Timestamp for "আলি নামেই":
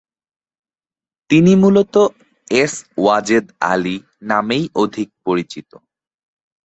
3.71-4.63